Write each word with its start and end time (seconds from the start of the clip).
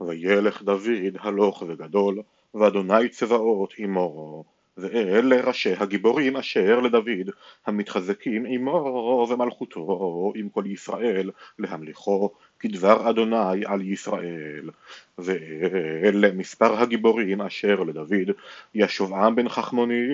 וילך 0.00 0.62
דוד 0.62 1.16
הלוך 1.18 1.62
וגדול, 1.66 2.22
ואדוני 2.54 3.08
צבאות 3.08 3.74
עמו, 3.78 4.44
ואלה 4.76 5.40
ראשי 5.40 5.72
הגיבורים 5.78 6.36
אשר 6.36 6.80
לדוד, 6.80 7.30
המתחזקים 7.66 8.46
עמו 8.48 9.26
ומלכותו 9.30 10.32
עם 10.36 10.48
כל 10.48 10.64
ישראל, 10.66 11.30
להמליכו 11.58 12.30
כדבר 12.58 13.10
אדוני 13.10 13.66
על 13.66 13.82
ישראל. 13.82 14.70
ואלה 15.18 16.32
מספר 16.32 16.82
הגיבורים 16.82 17.40
אשר 17.40 17.82
לדוד, 17.82 18.30
ישובעם 18.74 19.34
בן 19.34 19.48
חכמוני, 19.48 20.06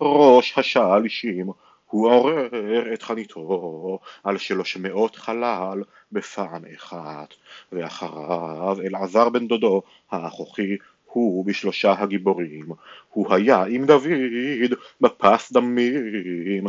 ראש 0.00 0.58
השלישים, 0.58 1.50
הוא 1.90 2.10
עורר 2.10 2.48
את 2.94 3.02
חניתו 3.02 3.98
על 4.24 4.38
שלוש 4.38 4.76
מאות 4.76 5.16
חלל 5.16 5.82
בפעם 6.12 6.62
אחת, 6.76 7.34
ואחריו 7.72 8.76
אלעזר 8.80 9.28
בן 9.28 9.48
דודו 9.48 9.82
האחוכי 10.10 10.76
הוא 11.12 11.44
בשלושה 11.44 11.92
הגיבורים, 11.98 12.68
הוא 13.10 13.34
היה 13.34 13.64
עם 13.64 13.86
דוד 13.86 14.74
בפס 15.00 15.52
דמים, 15.52 16.64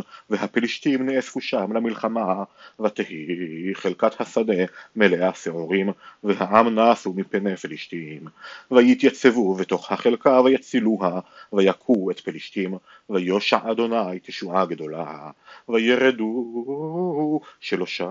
והפלישתים 0.52 1.06
נאספו 1.06 1.40
שם 1.40 1.72
למלחמה, 1.72 2.44
ותהי 2.80 3.70
חלקת 3.74 4.20
השדה 4.20 4.64
מלאה 4.96 5.34
שעורים, 5.34 5.90
והעם 6.24 6.78
נסו 6.78 7.12
מפני 7.12 7.56
פלישתים, 7.56 8.20
ויתייצבו 8.70 9.54
בתוך 9.54 9.92
החלקה 9.92 10.40
ויצילוה, 10.40 11.20
ויכו 11.52 12.10
את 12.10 12.20
פלישתים, 12.20 12.74
ויושע 13.10 13.58
אדוני 13.70 14.18
תשועה 14.22 14.66
גדולה, 14.66 15.30
וירדו 15.68 17.40
שלושה 17.60 18.08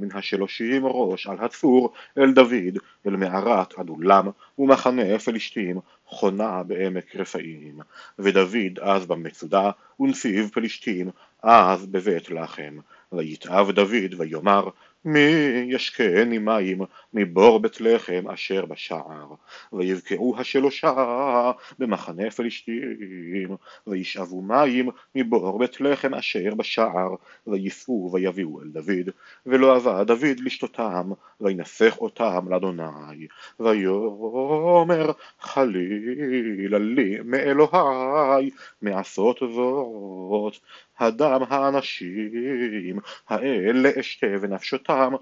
מן 0.00 0.08
השלושים 0.14 0.86
ראש 0.86 1.26
על 1.26 1.36
הצור 1.40 1.92
אל 2.18 2.32
דוד, 2.32 2.78
אל 3.06 3.16
מערת 3.16 3.78
עדולם, 3.78 4.28
ומחנה 4.58 5.18
פלישתים 5.18 5.80
חונה 6.06 6.62
בעמק 6.62 7.16
רפאים, 7.16 7.78
ודוד 8.18 8.78
אז 8.80 9.06
במצודה, 9.06 9.70
ונסיב 10.00 10.50
פלישתים 10.52 11.10
אז 11.46 11.86
בבית 11.86 12.30
לחם, 12.30 12.78
ויתאב 13.12 13.70
דוד 13.70 14.14
ויאמר 14.18 14.68
מי 15.04 15.20
ישקני 15.68 16.38
מים 16.38 16.80
מבור 17.14 17.60
בית 17.60 17.80
לחם 17.80 18.24
אשר 18.34 18.64
בשער? 18.64 19.26
ויבקעו 19.72 20.34
השלושה 20.38 21.52
במחנה 21.78 22.30
פלישתים 22.30 23.56
וישאבו 23.86 24.42
מים 24.42 24.88
מבור 25.14 25.58
בית 25.58 25.80
לחם 25.80 26.14
אשר 26.14 26.54
בשער? 26.54 27.14
וייסעו 27.46 28.10
ויביאו 28.12 28.62
אל 28.62 28.68
דוד 28.68 29.10
ולא 29.46 29.76
אבה 29.76 30.04
דוד 30.04 30.40
לשתותם 30.44 31.10
וינסך 31.40 31.96
אותם 31.98 32.46
לאדוני. 32.48 33.26
ויאמר 33.60 35.12
חלילה 35.40 36.78
לי 36.78 37.18
מאלוהי 37.24 38.50
מעשות 38.82 39.38
זאת 39.38 40.54
הדם 40.98 41.40
האנשים 41.48 42.98
האלה 43.28 43.90
אשתה 44.00 44.26
ונפשותם 44.40 45.12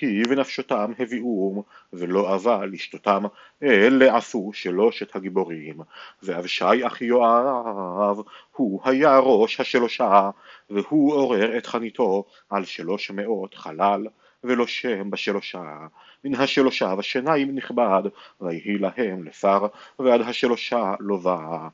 היא 0.00 0.24
ונפשותם 0.28 0.92
הביאום 0.98 1.62
ולא 1.92 2.34
אבה 2.34 2.66
לשתותם. 2.66 3.24
אלה 3.62 4.16
עשו 4.16 4.50
שלושת 4.54 5.16
הגיבורים. 5.16 5.80
ואבשי 6.22 6.86
אחי 6.86 7.04
יואב 7.04 8.20
הוא 8.56 8.80
היה 8.84 9.18
ראש 9.18 9.60
השלושה 9.60 10.30
והוא 10.70 11.12
עורר 11.12 11.58
את 11.58 11.66
חניתו 11.66 12.24
על 12.50 12.64
שלוש 12.64 13.10
מאות 13.10 13.54
חלל 13.54 14.06
ולא 14.44 14.66
שם 14.66 15.10
בשלושה. 15.10 15.86
מן 16.24 16.34
השלושה 16.34 16.94
ושניים 16.98 17.54
נכבד 17.54 18.02
ויהי 18.40 18.78
להם 18.78 19.24
לשר 19.24 19.66
ועד 19.98 20.20
השלושה 20.20 20.94
לא 21.00 21.16
בא 21.16 21.68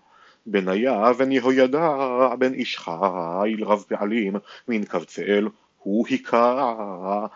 בניה 0.47 1.13
בן 1.13 1.33
יהוידע 1.33 1.89
בן 2.39 2.55
איש 2.55 2.79
חיל 2.79 3.65
רב 3.65 3.85
פעלים 3.89 4.35
מן 4.69 4.85
קבצאל 4.85 5.49
הוא 5.79 6.07
היכה 6.09 7.27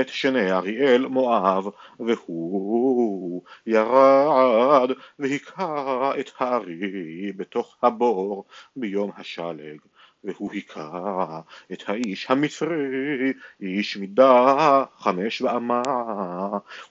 את 0.00 0.08
שני 0.08 0.52
אריאל 0.52 1.06
מואב 1.06 1.66
והוא 2.00 3.42
ירד 3.66 4.90
והיכה 5.18 6.12
את 6.20 6.30
הארי 6.38 7.32
בתוך 7.36 7.76
הבור 7.82 8.44
ביום 8.76 9.10
השלג 9.16 9.78
והוא 10.24 10.52
היכה 10.52 11.40
את 11.72 11.82
האיש 11.86 12.30
המצרי, 12.30 13.32
איש 13.60 13.96
מידה 13.96 14.84
חמש 14.98 15.42
ואמה, 15.42 15.82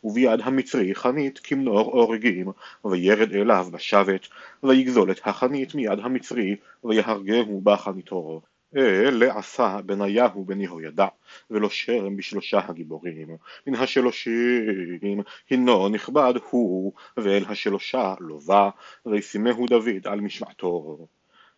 וביד 0.04 0.42
המצרי 0.44 0.96
חנית 0.96 1.40
כמנור 1.44 1.92
אורגים, 1.94 2.52
וירד 2.86 3.34
אליו 3.34 3.68
בשבת, 3.72 4.28
ויגזול 4.64 5.12
את 5.12 5.20
החנית 5.26 5.76
מיד 5.76 6.00
המצרי, 6.00 6.56
ויהרגהו 6.84 7.62
בחניתו. 7.62 8.42
אלה 8.76 9.38
עשה 9.38 9.80
בניהו 9.86 10.46
בן 10.46 10.62
יהוידע, 10.62 11.08
ולא 11.52 11.70
שרם 11.70 12.18
בשלושה 12.18 12.60
הגיבורים. 12.68 13.38
מן 13.68 13.76
השלושים 13.76 15.22
הינו 15.50 15.90
נכבד 15.90 16.34
הוא, 16.50 16.94
ואל 17.18 17.44
השלושה 17.50 18.14
בא, 18.48 18.70
וישימהו 19.06 19.66
דוד 19.66 20.08
על 20.08 20.22
משמעתו. 20.22 21.08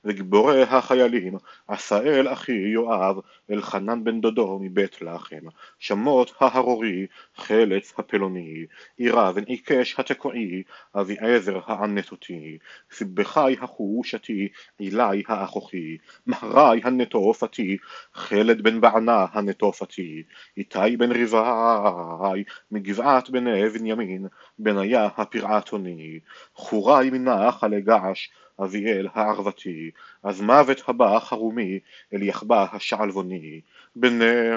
וגיבורי 0.06 0.64
החיילים, 0.64 1.34
עשאל 1.68 2.28
אחי 2.34 2.52
יואב, 2.52 3.16
אלחנן 3.52 4.04
בן 4.04 4.22
דודו 4.22 4.60
מבית 4.62 5.02
לחם, 5.02 5.48
שמות 5.80 6.34
ההרורי, 6.40 7.08
חלץ 7.36 7.94
הפלוני, 7.98 8.66
עירה 8.98 9.32
בן 9.32 9.44
עיקש 9.44 10.00
התקועי, 10.00 10.64
אביעזר 10.96 11.60
הענתותי, 11.66 12.58
סיבכי 12.92 13.54
החושתי, 13.62 14.48
עילי 14.78 15.24
האחוכי, 15.28 15.98
מהרי 16.26 16.82
הנטופתי, 16.84 17.78
חלד 18.14 18.62
בן 18.62 18.82
בענה 18.82 19.26
הנטופתי, 19.32 20.24
איתי 20.58 20.98
בן 20.98 21.12
ריבעי, 21.12 22.44
מגבעת 22.72 23.30
בני 23.30 23.70
בנימין, 23.70 24.28
בניה 24.60 25.06
הפרעתוני, 25.18 26.20
חורי 26.54 27.10
מנחל 27.10 27.80
געש, 27.80 28.30
אביאל 28.64 29.08
הערבתי, 29.14 29.92
אז 30.24 30.42
מוות 30.42 30.82
הבא 30.88 31.20
חרומי, 31.20 31.80
אל 32.14 32.24
יחבא 32.24 32.66
השעלבוני, 32.74 33.62
בני 33.96 34.50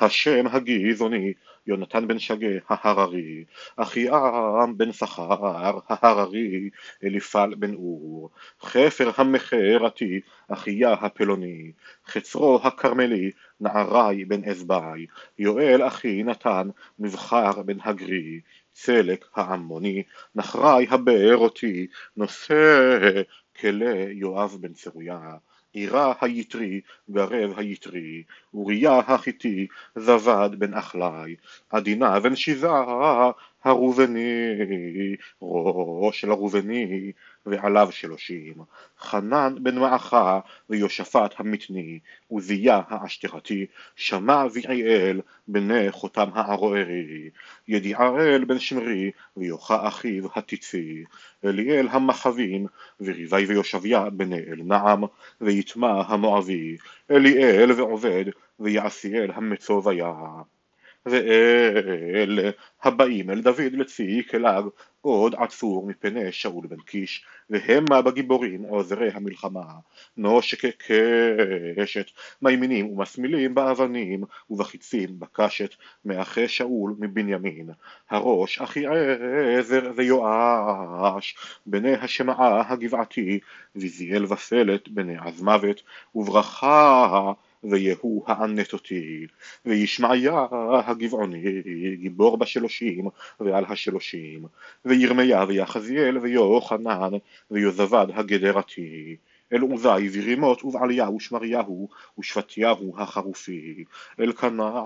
השם 0.00 0.46
הגזעוני, 0.46 1.32
יונתן 1.66 2.08
בן 2.08 2.18
שגה 2.18 2.48
ההררי, 2.68 3.44
אחיעם 3.76 4.78
בן 4.78 4.92
שכר 4.92 5.46
ההררי, 5.88 6.70
אליפל 7.04 7.54
בן 7.58 7.74
אור, 7.74 8.30
חפר 8.62 9.10
המחרתי, 9.16 10.20
אחיה 10.48 10.92
הפלוני, 10.92 11.72
חצרו 12.06 12.60
הכרמלי, 12.62 13.30
נערי 13.60 14.24
בן 14.24 14.44
אזבעי, 14.44 15.06
יואל 15.38 15.86
אחי 15.86 16.22
נתן, 16.22 16.68
מבחר 16.98 17.62
בן 17.62 17.76
הגרי, 17.84 18.40
צלק 18.72 19.24
העמוני, 19.34 20.02
נחראי 20.34 20.86
הבארותי, 20.90 21.86
נושא 22.16 23.22
כלי 23.60 24.12
יואב 24.12 24.56
בן 24.60 24.72
צרויה. 24.72 25.36
עירה 25.72 26.14
היתרי, 26.20 26.80
גרב 27.10 27.58
היתרי, 27.58 28.22
אוריה 28.54 28.98
החיתי, 28.98 29.66
זבד 29.96 30.50
בן 30.58 30.74
אחלי, 30.74 31.36
עדינה 31.70 32.20
בן 32.20 32.36
שיזה, 32.36 32.68
הראובני, 33.64 34.56
ראש 35.42 36.20
של 36.20 36.30
הראובני, 36.30 37.12
ועליו 37.46 37.88
שלושים, 37.92 38.54
חנן 38.98 39.54
בן 39.62 39.78
מעכה, 39.78 40.40
ויושפט 40.70 41.34
המתני, 41.36 41.98
עוזיה 42.28 42.80
האשתרתי, 42.88 43.66
שמע 43.96 44.44
ויעל, 44.52 45.20
בני 45.48 45.90
חותם 45.90 46.28
הערוערי, 46.34 47.30
ידיעאל 47.68 48.44
בן 48.44 48.58
שמרי, 48.58 49.10
ויוכה 49.36 49.88
אחיו 49.88 50.24
התיצי, 50.34 51.04
אליאל 51.44 51.88
המחבים, 51.90 52.66
וריבי 53.00 53.44
ויושביה 53.46 54.10
בני 54.10 54.40
אל 54.48 54.60
נעם, 54.64 55.04
ויטמע 55.40 56.02
המואבי, 56.06 56.76
אליאל 57.10 57.72
ועובד, 57.72 58.24
ויעשיאל 58.60 59.30
המצוביה. 59.34 60.12
ואלה 61.06 62.50
הבאים 62.82 63.30
אל 63.30 63.40
דוד 63.40 63.72
לצי 63.72 64.22
כלג 64.30 64.64
עוד 65.00 65.34
עצור 65.34 65.86
מפני 65.86 66.32
שאול 66.32 66.66
בן 66.66 66.80
קיש 66.80 67.24
והמה 67.50 68.02
בגיבורים 68.02 68.62
עוזרי 68.62 69.10
המלחמה. 69.10 69.64
נושק 70.16 70.62
קשת 71.76 72.06
מימינים 72.42 72.90
ומסמילים 72.90 73.54
באבנים 73.54 74.24
ובחיצים 74.50 75.20
בקשת 75.20 75.74
מאחי 76.04 76.48
שאול 76.48 76.94
מבנימין. 76.98 77.70
הראש 78.10 78.58
אחי 78.58 78.84
עזר 79.58 79.92
ויואש 79.96 81.36
בני 81.66 81.94
השמעה 81.94 82.72
הגבעתי 82.72 83.40
ויזיאל 83.76 84.32
וסלת 84.32 84.88
בני 84.88 85.16
עזמוות 85.18 85.82
וברכה 86.14 87.32
ויהוא 87.64 88.24
הענת 88.26 88.72
אותי, 88.72 89.26
וישמעיה 89.66 90.46
הגבעוני, 90.86 91.62
גיבור 91.94 92.36
בשלושים 92.36 93.08
ועל 93.40 93.64
השלושים, 93.68 94.46
וירמיה 94.84 95.44
ויחזיאל 95.48 96.18
ויוחנן, 96.18 97.10
ויוזבד 97.50 98.06
הגדרתי, 98.14 99.16
אל 99.52 99.60
עוזי 99.60 100.08
ורימות 100.12 100.64
ובעליה 100.64 101.10
ושמריהו 101.10 101.88
ושפטיהו 102.18 102.94
החרופי, 102.98 103.84
אלקנה 104.20 104.82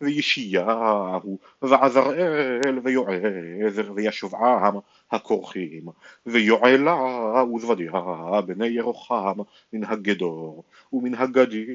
וישיהו 0.00 1.38
ועזראל 1.62 2.78
ויועזר 2.82 3.92
וישובעם 3.94 4.78
הכורכים, 5.10 5.82
ויועלה 6.26 7.44
וזבדיה 7.54 7.92
בני 8.46 8.66
ירוחם 8.66 9.38
מן 9.72 9.84
הגדור, 9.84 10.64
ומן 10.92 11.14
הגדי. 11.14 11.66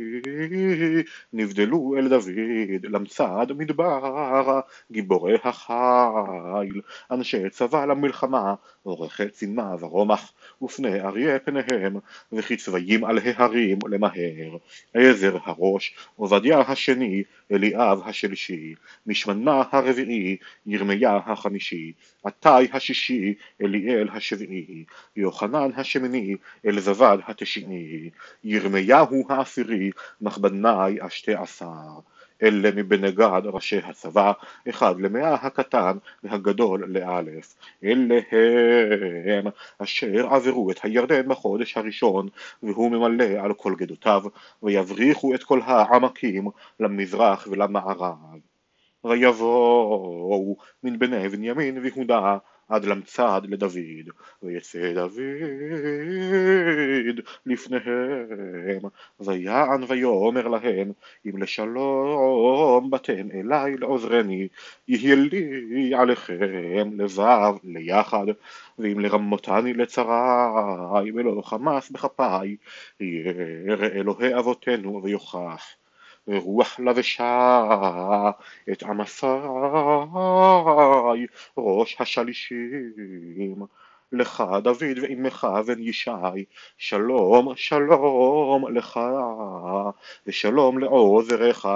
נבדלו 1.33 1.95
אל 1.97 2.07
דוד 2.07 2.85
למצד 2.85 3.47
מדבר, 3.57 4.59
גיבורי 4.91 5.35
החיל, 5.43 6.81
אנשי 7.11 7.49
צבא 7.49 7.85
למלחמה, 7.85 8.55
עורכי 8.87 9.29
צימה 9.29 9.75
ורומח, 9.79 10.33
ופני 10.61 11.01
אריה 11.01 11.39
פניהם, 11.39 11.95
וכי 12.31 12.57
צביים 12.57 13.05
על 13.05 13.19
ההרים 13.25 13.79
למהר, 13.89 14.57
עזר 14.93 15.37
הראש, 15.43 15.95
עובדיה 16.15 16.59
השני, 16.59 17.23
אליאב 17.51 18.01
השלישי, 18.05 18.75
משמנה 19.07 19.63
הרביעי, 19.71 20.37
ירמיה 20.65 21.19
החמישי, 21.25 21.93
עתי 22.23 22.67
השישי, 22.73 23.33
אליאל 23.61 24.07
השביעי, 24.13 24.83
יוחנן 25.15 25.69
השמיני, 25.75 26.35
אלזבד 26.65 27.17
התשיעי, 27.27 28.09
ירמיהו 28.43 29.25
העשירי, 29.29 29.91
מחבנאי 30.21 30.97
השתי 31.01 31.33
עשר. 31.33 31.99
אלה 32.43 32.71
מבני 32.75 33.11
גד 33.11 33.41
ראשי 33.45 33.77
הצבא, 33.77 34.31
אחד 34.69 34.99
למאה 34.99 35.33
הקטן 35.33 35.97
והגדול 36.23 36.85
לאלף. 36.87 37.55
אלה 37.83 38.19
הם 39.25 39.45
אשר 39.79 40.27
עברו 40.33 40.71
את 40.71 40.79
הירדן 40.83 41.27
בחודש 41.27 41.77
הראשון, 41.77 42.27
והוא 42.63 42.91
ממלא 42.91 43.23
על 43.23 43.53
כל 43.53 43.75
גדותיו, 43.77 44.23
ויבריחו 44.63 45.35
את 45.35 45.43
כל 45.43 45.61
העמקים 45.63 46.47
למזרח 46.79 47.47
ולמערב. 47.51 48.17
ויבואו 49.03 50.57
מן 50.83 50.99
בני 50.99 51.29
בנימין 51.29 51.77
ויהודה 51.77 52.37
עד 52.69 52.85
למצד 52.85 53.41
לדוד, 53.43 54.09
ויצא 54.43 54.93
דוד 54.93 55.19
לפניהם, 57.45 58.81
ויען 59.19 59.83
ויאמר 59.87 60.47
להם, 60.47 60.91
אם 61.25 61.37
לשלום 61.37 62.89
באתם 62.89 63.27
אלי 63.31 63.77
לעוזרני, 63.77 64.47
יהיה 64.87 65.15
לי 65.15 65.93
עליכם 65.95 66.89
לבב 66.93 67.53
ליחד, 67.63 68.25
ואם 68.79 68.99
לרמותני 68.99 69.73
לצרי 69.73 71.11
ולא 71.15 71.41
חמס 71.41 71.91
בכפיי, 71.91 72.55
ירא 72.99 73.87
אלוהי 73.87 74.39
אבותינו 74.39 75.03
ויוכח. 75.03 75.65
רוח 76.27 76.79
לבשה 76.79 78.31
את 78.71 78.83
עמסי 78.83 79.25
ראש 81.57 81.95
השלישים. 81.99 83.65
לך 84.11 84.43
דוד 84.63 84.83
ועמך 85.01 85.47
בן 85.67 85.79
ישי 85.79 86.11
שלום 86.77 87.55
שלום 87.55 88.77
לך 88.77 88.99
ושלום 90.27 90.79
לעוזריך 90.79 91.67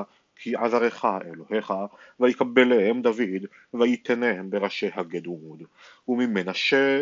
כי 0.43 0.55
עזרך 0.55 1.05
אלוהיך, 1.05 1.73
ויקבלם 2.19 3.01
דוד, 3.01 3.45
ויתנם 3.73 4.49
בראשי 4.49 4.89
הגדוד. 4.93 5.63
וממנשה 6.07 6.99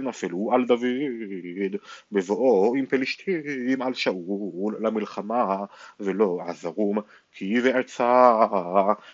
נפלו 0.00 0.50
על 0.52 0.64
דוד, 0.64 1.76
בבואו 2.12 2.74
עם 2.74 2.86
פלשתים 2.86 3.82
על 3.82 3.94
שאול 3.94 4.76
למלחמה, 4.80 5.64
ולא 6.00 6.38
עזרום, 6.46 6.98
כי 7.38 7.60
ועצה 7.60 8.46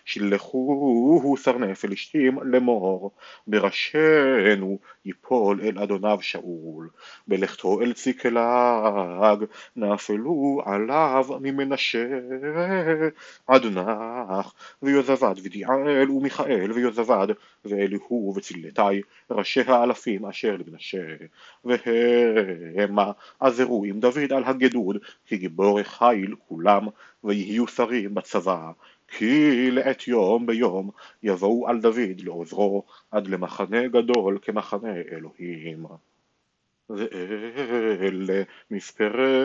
שלחוהו 0.04 1.36
סרני 1.36 1.74
פלשתים 1.74 2.38
לאמור, 2.42 3.10
בראשנו 3.46 4.78
יפול 5.04 5.60
אל 5.60 5.78
אדוניו 5.78 6.18
שאול, 6.22 6.88
בלכתו 7.28 7.80
אל 7.82 7.92
ציקלג, 7.92 9.44
נפלו 9.76 10.62
עליו 10.64 11.26
ממנשה 11.40 12.06
נח, 13.50 14.54
ויוזבד 14.82 15.34
ודיעאל 15.44 16.10
ומיכאל 16.10 16.72
ויוזבד, 16.72 17.26
ואליהו 17.64 18.32
וצילתי, 18.36 19.00
ראשי 19.30 19.60
האלפים 19.60 20.26
אשר 20.26 20.56
למנשה, 20.56 21.06
והמה 21.64 23.12
עזרו 23.40 23.84
עם 23.84 24.00
דוד 24.00 24.32
על 24.32 24.44
הגדוד, 24.44 24.96
כי 25.26 25.36
גיבורי 25.36 25.84
חיל 25.84 26.34
כולם, 26.48 26.86
ויהיו 27.24 27.66
שרים 27.66 28.14
בצבא, 28.14 28.70
כי 29.08 29.70
לעת 29.70 30.08
יום 30.08 30.46
ביום 30.46 30.90
יבואו 31.22 31.68
על 31.68 31.80
דוד 31.80 32.20
לעוזרו 32.24 32.84
עד 33.10 33.26
למחנה 33.26 33.88
גדול 33.88 34.38
כמחנה 34.42 34.94
אלוהים. 35.12 35.86
ואלה 36.90 38.42
מספרי 38.70 39.44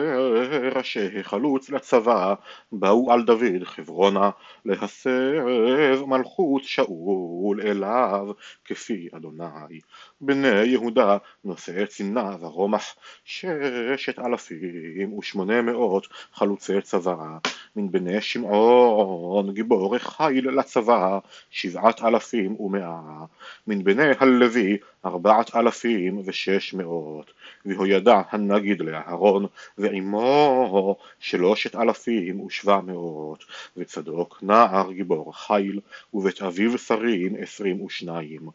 ראשי 0.74 1.22
חלוץ 1.22 1.70
לצבא 1.70 2.34
באו 2.72 3.12
על 3.12 3.22
דוד 3.24 3.64
חברונה 3.64 4.30
להסב 4.64 6.04
מלכות 6.06 6.64
שאול 6.64 7.60
אליו 7.60 8.28
כפי 8.64 9.08
אדוני 9.16 9.80
בני 10.20 10.64
יהודה 10.64 11.16
נושאי 11.44 11.86
צינה 11.86 12.36
ורומח 12.40 12.96
ששת 13.24 14.18
אלפים 14.18 15.12
ושמונה 15.18 15.62
מאות 15.62 16.06
חלוצי 16.32 16.80
צבא 16.80 17.38
מן 17.76 17.90
בני 17.90 18.20
שמעון 18.20 19.52
גיבור 19.54 19.98
חיל 19.98 20.50
לצבא 20.50 21.18
שבעת 21.50 22.02
אלפים 22.02 22.60
ומאה 22.60 23.24
מן 23.66 23.84
בני 23.84 24.12
הלוי 24.18 24.78
ארבעת 25.04 25.56
אלפים 25.56 26.22
ושש 26.24 26.74
מאות. 26.74 27.32
והוידע 27.64 28.22
הנגיד 28.30 28.80
לאהרון 28.80 29.46
ועמו 29.78 30.96
שלושת 31.18 31.76
אלפים 31.76 32.40
ושבע 32.40 32.80
מאות. 32.80 33.44
וצדוק 33.76 34.38
נער 34.42 34.92
גיבור 34.92 35.36
חיל 35.36 35.80
ובית 36.14 36.42
אביו 36.42 36.78
שרים 36.78 37.36
עשרים 37.38 37.82
ושניים. 37.82 38.48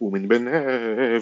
ומן 0.00 0.28
בני 0.28 0.50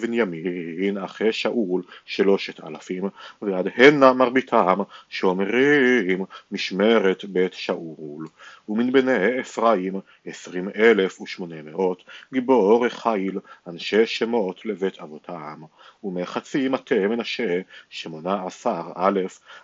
בנימין 0.02 0.98
אחי 0.98 1.32
שאול 1.32 1.82
שלושת 2.04 2.64
אלפים 2.64 3.08
ועד 3.42 3.68
הנה 3.76 4.12
מרביתם 4.12 4.78
שומרים 5.08 6.24
משמרת 6.52 7.24
בית 7.24 7.52
שאול. 7.52 8.26
ומן 8.68 8.92
בני 8.92 9.40
אפרים 9.40 10.00
עשרים 10.26 10.68
אלף 10.76 11.20
ושמונה 11.20 11.62
מאות 11.62 12.04
גיבור 12.32 12.88
חיל 12.88 13.38
אנשי 13.66 14.06
שמות 14.06 14.66
לבית 14.68 14.98
אבותם 14.98 15.62
ומחצי 16.04 16.68
מטה 16.68 17.08
מנשה 17.08 17.60
שמונה 17.88 18.46
עשר 18.46 18.82
א' 18.96 19.20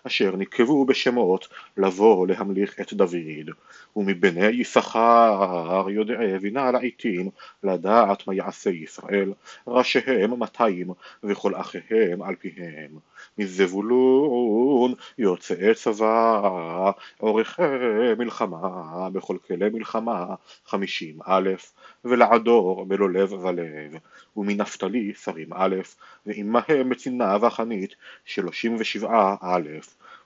אשר 0.06 0.36
נקבו 0.36 0.84
בשמות 0.86 1.48
לבוא 1.76 2.26
להמליך 2.26 2.80
את 2.80 2.92
דוד. 2.92 3.50
ומבני 3.96 4.46
יששכר 4.46 5.86
יודעי 5.90 6.38
בינה 6.38 6.70
לעיתים 6.70 7.30
לדעת 7.62 8.26
מה 8.26 8.34
יעשה 8.34 8.70
ישראל 8.70 9.32
ראשיהם 9.66 10.38
מאתיים 10.38 10.90
וכל 11.22 11.54
אחיהם 11.54 12.22
על 12.22 12.34
פיהם 12.36 12.98
מזבולון 13.38 14.94
יוצאי 15.18 15.74
צבא 15.74 16.90
עורכי 17.18 17.62
מלחמה 18.18 19.08
בכל 19.12 19.36
כלי 19.46 19.68
מלחמה 19.68 20.34
חמישים 20.66 21.18
א' 21.24 21.50
ולעדור 22.04 22.84
בלא 22.84 23.10
לב 23.10 23.32
ולב 23.32 23.98
ומנפתלי 24.36 25.12
שרים 25.14 25.52
א' 25.52 25.76
ועמהם 26.26 26.88
בצנעה 26.88 27.46
וחנית 27.46 27.94
שלושים 28.24 28.76
ושבעה 28.78 29.36
א' 29.40 29.68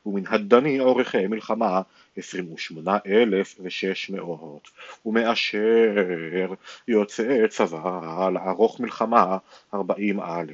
ומן 0.07 0.27
הדני 0.27 0.79
עורכי 0.79 1.27
מלחמה 1.27 1.83
עשרים 2.17 2.53
ושמונה 2.53 2.99
אלף 3.07 3.57
ושש 3.61 4.11
מאות 4.11 4.69
ומאשר 5.07 6.55
יוצאי 6.89 7.49
צבא 7.49 8.29
לערוך 8.33 8.81
מלחמה 8.81 9.37
ארבעים 9.75 10.21
א' 10.21 10.53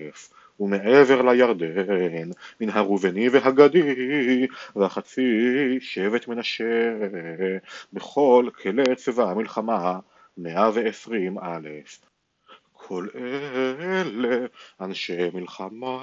ומעבר 0.60 1.22
לירדן 1.22 2.30
מן 2.60 2.70
הראובני 2.70 3.28
והגדי 3.28 4.46
והחצי 4.76 5.20
שבט 5.80 6.28
מנשה. 6.28 6.94
בכל 7.92 8.48
כלי 8.62 8.96
צבא 8.96 9.30
המלחמה 9.30 9.98
מאה 10.36 10.70
ועשרים 10.74 11.38
א' 11.38 11.68
כל 12.86 13.06
אלה 13.14 14.46
אנשי 14.80 15.30
מלחמה, 15.34 15.96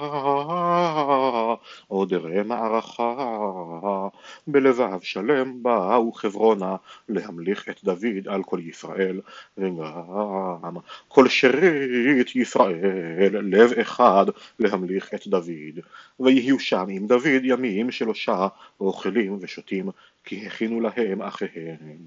עוד 1.88 2.14
אראה 2.14 2.42
מערכה, 2.42 4.08
בלבב 4.46 5.00
שלם 5.02 5.62
באו 5.62 6.12
חברונה 6.12 6.76
להמליך 7.08 7.68
את 7.68 7.84
דוד 7.84 8.28
על 8.28 8.42
כל 8.42 8.60
ישראל, 8.62 9.20
וגם 9.58 10.76
כל 11.08 11.28
שארית 11.28 12.36
ישראל 12.36 13.38
לב 13.38 13.72
אחד 13.72 14.26
להמליך 14.58 15.14
את 15.14 15.26
דוד, 15.26 15.78
ויהיו 16.20 16.60
שם 16.60 16.86
עם 16.88 17.06
דוד 17.06 17.42
ימים 17.42 17.90
שלושה 17.90 18.48
אוכלים 18.80 19.38
ושותים, 19.40 19.90
כי 20.24 20.46
הכינו 20.46 20.80
להם 20.80 21.22
אחיהם. 21.22 22.06